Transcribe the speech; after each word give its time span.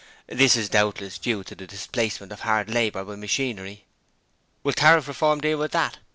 This 0.25 0.55
is 0.55 0.67
doubtless 0.67 1.19
due 1.19 1.43
to 1.43 1.53
the 1.53 1.67
displacement 1.67 2.31
of 2.31 2.39
hand 2.39 2.73
labour 2.73 3.03
by 3.03 3.15
machinery!" 3.15 3.85
'Will 4.63 4.73
Tariff 4.73 5.07
Reform 5.07 5.39
deal 5.41 5.59
with 5.59 5.73
that? 5.73 5.99